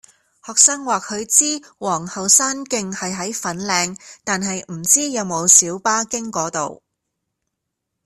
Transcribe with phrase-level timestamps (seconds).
[0.43, 6.81] 學生話佢知皇后山徑係喺粉嶺，但係唔知有冇小巴經嗰度